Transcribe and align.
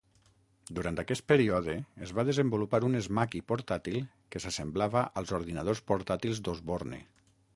Durant 0.77 0.95
aquest 1.01 1.23
període 1.31 1.75
es 2.05 2.13
va 2.19 2.23
desenvolupar 2.29 2.79
un 2.87 2.97
Smaky 3.09 3.41
portàtil 3.53 3.99
que 4.35 4.43
s'assemblava 4.45 5.05
als 5.21 5.35
ordinadors 5.41 5.83
portàtils 5.93 6.41
d'Osborne. 6.49 7.03